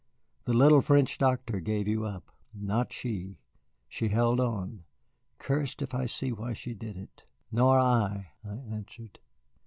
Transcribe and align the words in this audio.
The 0.45 0.53
little 0.55 0.81
French 0.81 1.19
doctor 1.19 1.59
gave 1.59 1.87
you 1.87 2.05
up 2.05 2.31
not 2.55 2.91
she. 2.91 3.37
She 3.87 4.07
held 4.07 4.39
on. 4.39 4.83
Cursed 5.37 5.83
if 5.83 5.93
I 5.93 6.07
see 6.07 6.31
why 6.31 6.53
she 6.53 6.73
did 6.73 6.97
it." 6.97 7.25
"Nor 7.51 7.77
I," 7.77 8.31
I 8.43 8.55
answered. 8.55 9.19